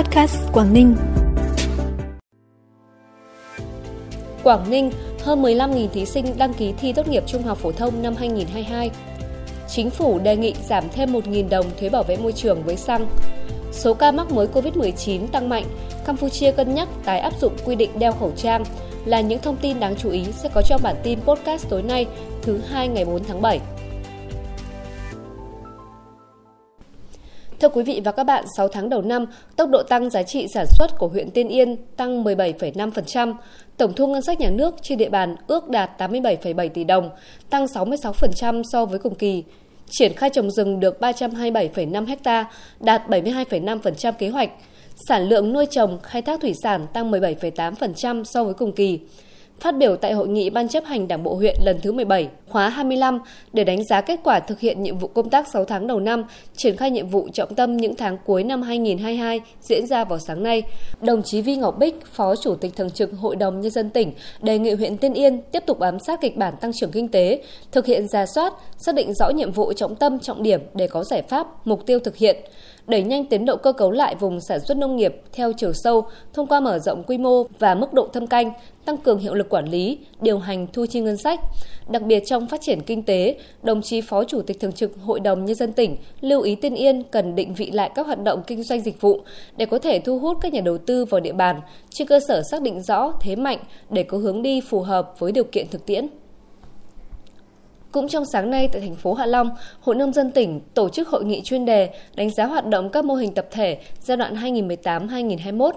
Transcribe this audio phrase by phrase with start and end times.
[0.00, 0.96] Podcast Quảng Ninh.
[4.42, 8.02] Quảng Ninh, hơn 15.000 thí sinh đăng ký thi tốt nghiệp trung học phổ thông
[8.02, 8.90] năm 2022.
[9.68, 13.06] Chính phủ đề nghị giảm thêm 1.000 đồng thuế bảo vệ môi trường với xăng.
[13.72, 15.64] Số ca mắc mới COVID-19 tăng mạnh,
[16.06, 18.64] Campuchia cân nhắc tái áp dụng quy định đeo khẩu trang
[19.04, 22.06] là những thông tin đáng chú ý sẽ có trong bản tin podcast tối nay,
[22.42, 23.60] thứ hai ngày 4 tháng 7.
[27.60, 30.46] Thưa quý vị và các bạn, 6 tháng đầu năm, tốc độ tăng giá trị
[30.54, 33.34] sản xuất của huyện Tiên Yên tăng 17,5%,
[33.76, 37.10] tổng thu ngân sách nhà nước trên địa bàn ước đạt 87,7 tỷ đồng,
[37.50, 39.44] tăng 66% so với cùng kỳ.
[39.90, 42.44] Triển khai trồng rừng được 327,5 ha,
[42.80, 44.50] đạt 72,5% kế hoạch.
[45.08, 49.00] Sản lượng nuôi trồng, khai thác thủy sản tăng 17,8% so với cùng kỳ.
[49.60, 52.68] Phát biểu tại hội nghị Ban chấp hành Đảng bộ huyện lần thứ 17, khóa
[52.68, 53.18] 25
[53.52, 56.24] để đánh giá kết quả thực hiện nhiệm vụ công tác 6 tháng đầu năm,
[56.56, 60.42] triển khai nhiệm vụ trọng tâm những tháng cuối năm 2022 diễn ra vào sáng
[60.42, 60.62] nay,
[61.00, 64.12] đồng chí Vi Ngọc Bích, Phó Chủ tịch Thường trực Hội đồng Nhân dân tỉnh,
[64.42, 67.42] đề nghị huyện Tiên Yên tiếp tục bám sát kịch bản tăng trưởng kinh tế,
[67.72, 71.04] thực hiện ra soát, xác định rõ nhiệm vụ trọng tâm trọng điểm để có
[71.04, 72.36] giải pháp, mục tiêu thực hiện
[72.86, 76.04] đẩy nhanh tiến độ cơ cấu lại vùng sản xuất nông nghiệp theo chiều sâu
[76.32, 78.52] thông qua mở rộng quy mô và mức độ thâm canh,
[78.84, 81.40] tăng cường hiệu lực quản lý, điều hành thu chi ngân sách.
[81.88, 85.20] Đặc biệt trong phát triển kinh tế, đồng chí Phó Chủ tịch Thường trực Hội
[85.20, 88.42] đồng Nhân dân tỉnh lưu ý Tiên Yên cần định vị lại các hoạt động
[88.46, 89.20] kinh doanh dịch vụ
[89.56, 92.42] để có thể thu hút các nhà đầu tư vào địa bàn, trên cơ sở
[92.50, 93.58] xác định rõ thế mạnh
[93.90, 96.06] để có hướng đi phù hợp với điều kiện thực tiễn.
[97.92, 101.08] Cũng trong sáng nay tại thành phố Hạ Long, Hội nông dân tỉnh tổ chức
[101.08, 104.34] hội nghị chuyên đề đánh giá hoạt động các mô hình tập thể giai đoạn
[104.34, 105.70] 2018-2021.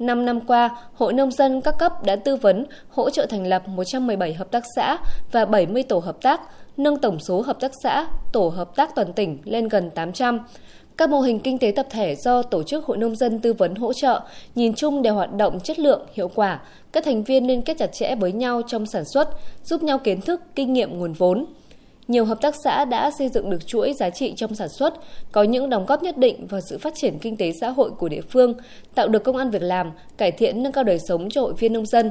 [0.00, 3.68] Năm năm qua, Hội Nông dân các cấp đã tư vấn, hỗ trợ thành lập
[3.68, 4.98] 117 hợp tác xã
[5.32, 6.40] và 70 tổ hợp tác,
[6.76, 10.40] nâng tổng số hợp tác xã, tổ hợp tác toàn tỉnh lên gần 800.
[10.96, 13.74] Các mô hình kinh tế tập thể do Tổ chức Hội Nông dân tư vấn
[13.74, 14.20] hỗ trợ,
[14.54, 16.60] nhìn chung đều hoạt động chất lượng, hiệu quả.
[16.92, 19.28] Các thành viên liên kết chặt chẽ với nhau trong sản xuất,
[19.64, 21.46] giúp nhau kiến thức, kinh nghiệm nguồn vốn.
[22.10, 24.94] Nhiều hợp tác xã đã xây dựng được chuỗi giá trị trong sản xuất,
[25.32, 28.08] có những đóng góp nhất định vào sự phát triển kinh tế xã hội của
[28.08, 28.54] địa phương,
[28.94, 31.72] tạo được công an việc làm, cải thiện nâng cao đời sống cho hội viên
[31.72, 32.10] nông dân.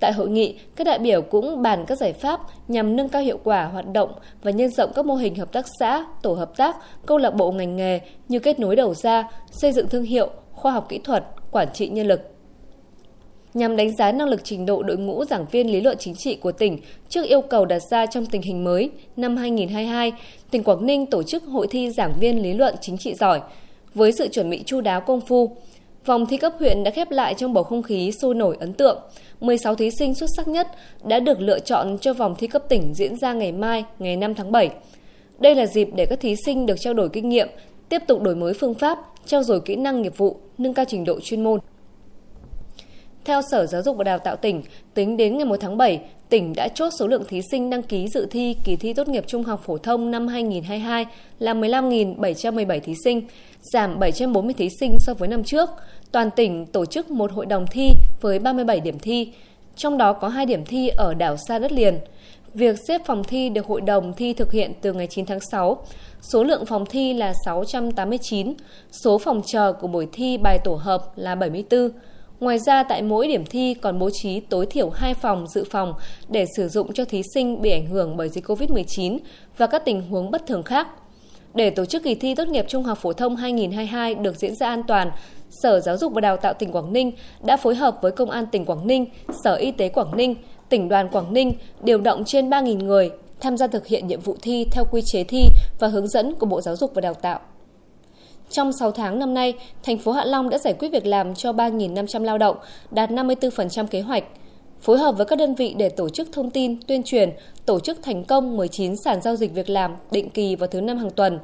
[0.00, 3.38] Tại hội nghị, các đại biểu cũng bàn các giải pháp nhằm nâng cao hiệu
[3.44, 6.76] quả hoạt động và nhân rộng các mô hình hợp tác xã, tổ hợp tác,
[7.06, 10.72] câu lạc bộ ngành nghề như kết nối đầu ra, xây dựng thương hiệu, khoa
[10.72, 12.35] học kỹ thuật, quản trị nhân lực
[13.56, 16.36] nhằm đánh giá năng lực trình độ đội ngũ giảng viên lý luận chính trị
[16.36, 16.78] của tỉnh
[17.08, 20.12] trước yêu cầu đặt ra trong tình hình mới năm 2022,
[20.50, 23.40] tỉnh Quảng Ninh tổ chức hội thi giảng viên lý luận chính trị giỏi
[23.94, 25.56] với sự chuẩn bị chu đáo công phu.
[26.06, 28.98] Vòng thi cấp huyện đã khép lại trong bầu không khí sôi nổi ấn tượng.
[29.40, 30.68] 16 thí sinh xuất sắc nhất
[31.04, 34.34] đã được lựa chọn cho vòng thi cấp tỉnh diễn ra ngày mai, ngày 5
[34.34, 34.70] tháng 7.
[35.38, 37.48] Đây là dịp để các thí sinh được trao đổi kinh nghiệm,
[37.88, 41.04] tiếp tục đổi mới phương pháp, trao dồi kỹ năng nghiệp vụ, nâng cao trình
[41.04, 41.60] độ chuyên môn.
[43.26, 44.62] Theo Sở Giáo dục và Đào tạo tỉnh,
[44.94, 48.08] tính đến ngày 1 tháng 7, tỉnh đã chốt số lượng thí sinh đăng ký
[48.08, 51.06] dự thi kỳ thi tốt nghiệp trung học phổ thông năm 2022
[51.38, 53.22] là 15.717 thí sinh,
[53.72, 55.70] giảm 740 thí sinh so với năm trước.
[56.12, 59.32] Toàn tỉnh tổ chức một hội đồng thi với 37 điểm thi,
[59.76, 61.98] trong đó có 2 điểm thi ở đảo xa đất liền.
[62.54, 65.84] Việc xếp phòng thi được hội đồng thi thực hiện từ ngày 9 tháng 6.
[66.20, 68.54] Số lượng phòng thi là 689,
[69.04, 71.90] số phòng chờ của buổi thi bài tổ hợp là 74.
[72.40, 75.94] Ngoài ra, tại mỗi điểm thi còn bố trí tối thiểu 2 phòng dự phòng
[76.28, 79.18] để sử dụng cho thí sinh bị ảnh hưởng bởi dịch COVID-19
[79.56, 80.88] và các tình huống bất thường khác.
[81.54, 84.66] Để tổ chức kỳ thi tốt nghiệp trung học phổ thông 2022 được diễn ra
[84.68, 85.10] an toàn,
[85.50, 87.12] Sở Giáo dục và Đào tạo tỉnh Quảng Ninh
[87.44, 89.06] đã phối hợp với Công an tỉnh Quảng Ninh,
[89.44, 90.34] Sở Y tế Quảng Ninh,
[90.68, 93.10] tỉnh đoàn Quảng Ninh điều động trên 3.000 người
[93.40, 95.46] tham gia thực hiện nhiệm vụ thi theo quy chế thi
[95.78, 97.40] và hướng dẫn của Bộ Giáo dục và Đào tạo.
[98.50, 101.52] Trong 6 tháng năm nay, thành phố Hạ Long đã giải quyết việc làm cho
[101.52, 102.56] 3.500 lao động,
[102.90, 104.24] đạt 54% kế hoạch.
[104.80, 107.30] Phối hợp với các đơn vị để tổ chức thông tin, tuyên truyền,
[107.66, 110.98] tổ chức thành công 19 sàn giao dịch việc làm định kỳ vào thứ năm
[110.98, 111.38] hàng tuần.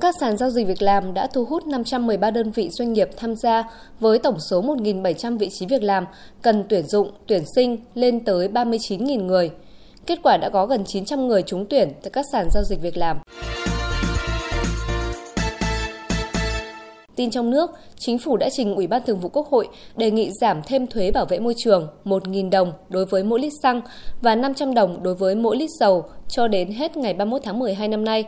[0.00, 3.36] Các sàn giao dịch việc làm đã thu hút 513 đơn vị doanh nghiệp tham
[3.36, 3.64] gia
[4.00, 6.06] với tổng số 1.700 vị trí việc làm
[6.42, 9.50] cần tuyển dụng, tuyển sinh lên tới 39.000 người.
[10.06, 12.96] Kết quả đã có gần 900 người trúng tuyển tại các sàn giao dịch việc
[12.96, 13.18] làm.
[17.16, 20.30] Tin trong nước, Chính phủ đã trình Ủy ban Thường vụ Quốc hội đề nghị
[20.40, 23.80] giảm thêm thuế bảo vệ môi trường 1.000 đồng đối với mỗi lít xăng
[24.20, 27.88] và 500 đồng đối với mỗi lít dầu cho đến hết ngày 31 tháng 12
[27.88, 28.24] năm nay.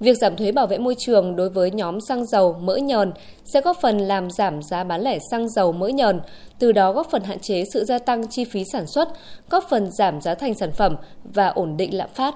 [0.00, 3.12] Việc giảm thuế bảo vệ môi trường đối với nhóm xăng dầu mỡ nhờn
[3.44, 6.20] sẽ góp phần làm giảm giá bán lẻ xăng dầu mỡ nhờn,
[6.58, 9.08] từ đó góp phần hạn chế sự gia tăng chi phí sản xuất,
[9.50, 12.34] góp phần giảm giá thành sản phẩm và ổn định lạm phát.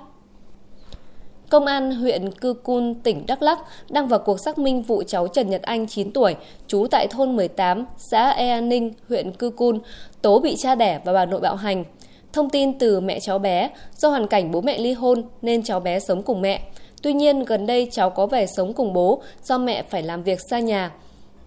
[1.52, 3.58] Công an huyện Cư Cun, tỉnh Đắk Lắk
[3.90, 7.36] đang vào cuộc xác minh vụ cháu Trần Nhật Anh 9 tuổi, trú tại thôn
[7.36, 9.78] 18, xã Ea Ninh, huyện Cư Cun,
[10.22, 11.84] tố bị cha đẻ và bà nội bạo hành.
[12.32, 15.80] Thông tin từ mẹ cháu bé, do hoàn cảnh bố mẹ ly hôn nên cháu
[15.80, 16.62] bé sống cùng mẹ.
[17.02, 20.38] Tuy nhiên, gần đây cháu có về sống cùng bố do mẹ phải làm việc
[20.50, 20.90] xa nhà.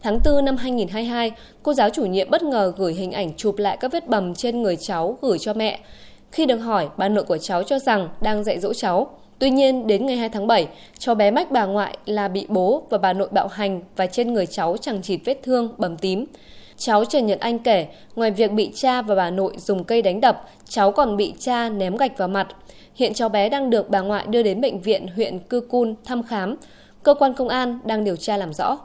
[0.02, 1.32] Tháng 4 năm 2022,
[1.64, 4.62] cô giáo chủ nhiệm bất ngờ gửi hình ảnh chụp lại các vết bầm trên
[4.62, 5.80] người cháu gửi cho mẹ.
[6.32, 9.08] Khi được hỏi, bà nội của cháu cho rằng đang dạy dỗ cháu.
[9.40, 10.68] Tuy nhiên, đến ngày 2 tháng 7,
[10.98, 14.34] cháu bé mách bà ngoại là bị bố và bà nội bạo hành và trên
[14.34, 16.26] người cháu chẳng chịt vết thương, bầm tím.
[16.78, 20.22] Cháu Trần Nhật Anh kể, ngoài việc bị cha và bà nội dùng cây đánh
[20.22, 22.48] đập, cháu còn bị cha ném gạch vào mặt.
[22.96, 26.24] Hiện cháu bé đang được bà ngoại đưa đến bệnh viện huyện Cư Cun thăm
[26.24, 26.56] khám.
[27.04, 28.78] Cơ quan công an đang điều tra làm rõ.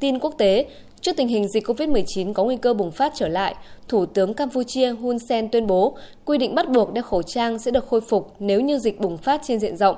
[0.00, 0.66] Tin quốc tế,
[1.06, 3.54] Trước tình hình dịch COVID-19 có nguy cơ bùng phát trở lại,
[3.88, 7.70] Thủ tướng Campuchia Hun Sen tuyên bố quy định bắt buộc đeo khẩu trang sẽ
[7.70, 9.96] được khôi phục nếu như dịch bùng phát trên diện rộng.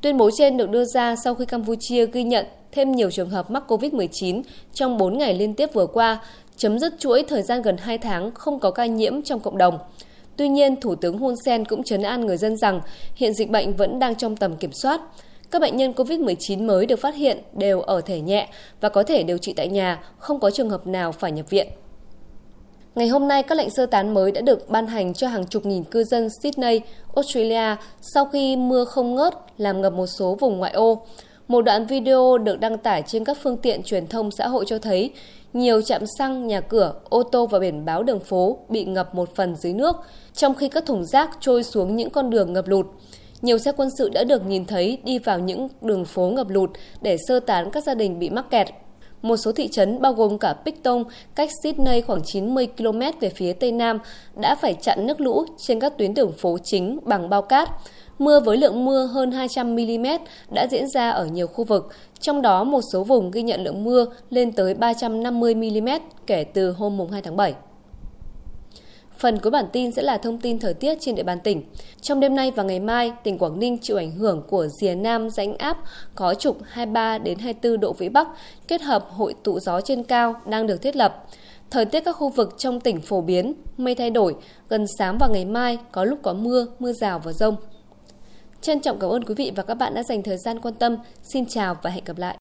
[0.00, 3.50] Tuyên bố trên được đưa ra sau khi Campuchia ghi nhận thêm nhiều trường hợp
[3.50, 4.42] mắc COVID-19
[4.74, 6.18] trong 4 ngày liên tiếp vừa qua,
[6.56, 9.78] chấm dứt chuỗi thời gian gần 2 tháng không có ca nhiễm trong cộng đồng.
[10.36, 12.80] Tuy nhiên, Thủ tướng Hun Sen cũng chấn an người dân rằng
[13.14, 15.00] hiện dịch bệnh vẫn đang trong tầm kiểm soát.
[15.50, 18.48] Các bệnh nhân COVID-19 mới được phát hiện đều ở thể nhẹ
[18.80, 21.68] và có thể điều trị tại nhà, không có trường hợp nào phải nhập viện.
[22.94, 25.66] Ngày hôm nay, các lệnh sơ tán mới đã được ban hành cho hàng chục
[25.66, 26.80] nghìn cư dân Sydney,
[27.16, 27.76] Australia
[28.14, 31.06] sau khi mưa không ngớt làm ngập một số vùng ngoại ô.
[31.48, 34.78] Một đoạn video được đăng tải trên các phương tiện truyền thông xã hội cho
[34.78, 35.12] thấy
[35.52, 39.34] nhiều trạm xăng, nhà cửa, ô tô và biển báo đường phố bị ngập một
[39.34, 39.96] phần dưới nước,
[40.34, 42.86] trong khi các thùng rác trôi xuống những con đường ngập lụt.
[43.42, 46.70] Nhiều xe quân sự đã được nhìn thấy đi vào những đường phố ngập lụt
[47.00, 48.66] để sơ tán các gia đình bị mắc kẹt.
[49.22, 51.04] Một số thị trấn bao gồm cả Picton,
[51.34, 53.98] cách Sydney khoảng 90 km về phía tây nam,
[54.40, 57.68] đã phải chặn nước lũ trên các tuyến đường phố chính bằng bao cát.
[58.18, 60.06] Mưa với lượng mưa hơn 200 mm
[60.50, 61.88] đã diễn ra ở nhiều khu vực,
[62.20, 65.88] trong đó một số vùng ghi nhận lượng mưa lên tới 350 mm
[66.26, 67.54] kể từ hôm 2 tháng 7.
[69.18, 71.62] Phần cuối bản tin sẽ là thông tin thời tiết trên địa bàn tỉnh.
[72.00, 75.30] Trong đêm nay và ngày mai, tỉnh Quảng Ninh chịu ảnh hưởng của rìa nam
[75.30, 75.78] rãnh áp
[76.14, 78.28] có trục 23 đến 24 độ vĩ Bắc
[78.68, 81.26] kết hợp hội tụ gió trên cao đang được thiết lập.
[81.70, 84.34] Thời tiết các khu vực trong tỉnh phổ biến, mây thay đổi,
[84.68, 87.56] gần sáng và ngày mai có lúc có mưa, mưa rào và rông.
[88.60, 90.96] Trân trọng cảm ơn quý vị và các bạn đã dành thời gian quan tâm.
[91.22, 92.34] Xin chào và hẹn gặp lại.